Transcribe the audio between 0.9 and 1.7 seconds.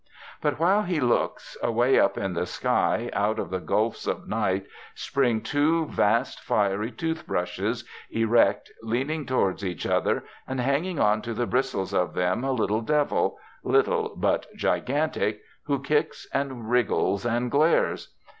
looks,